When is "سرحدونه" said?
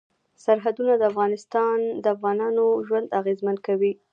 0.43-0.93